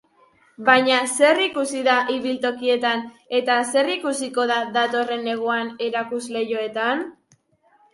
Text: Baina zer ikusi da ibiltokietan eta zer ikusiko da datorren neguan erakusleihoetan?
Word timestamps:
Baina 0.69 1.01
zer 1.15 1.41
ikusi 1.47 1.83
da 1.89 1.99
ibiltokietan 2.15 3.05
eta 3.43 3.61
zer 3.75 3.95
ikusiko 3.99 4.49
da 4.55 4.61
datorren 4.81 5.27
neguan 5.31 5.75
erakusleihoetan? 5.93 7.11